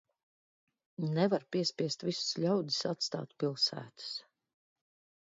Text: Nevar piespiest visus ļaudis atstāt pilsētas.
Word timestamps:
Nevar 1.17 1.45
piespiest 1.57 2.07
visus 2.09 2.33
ļaudis 2.47 2.83
atstāt 2.95 3.39
pilsētas. 3.45 4.13